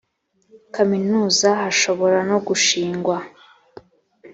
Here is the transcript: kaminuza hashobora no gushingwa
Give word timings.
kaminuza 0.75 1.47
hashobora 1.61 2.19
no 2.29 2.37
gushingwa 2.47 3.15